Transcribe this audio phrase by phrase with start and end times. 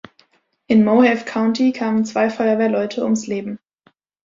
[0.65, 3.59] Im Mohave County kamen zwei Feuerwehrleute ums Leben.